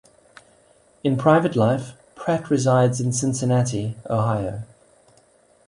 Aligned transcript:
In 1.03 1.15
private 1.15 1.55
life, 1.55 1.91
Pratt 2.15 2.49
resides 2.49 2.99
in 2.99 3.13
Cincinnati, 3.13 3.95
Ohio. 4.09 4.63